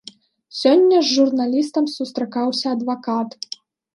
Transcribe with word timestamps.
Сёння 0.59 1.01
з 1.01 1.09
журналістам 1.17 1.85
сустракаўся 1.97 2.67
адвакат. 2.79 3.29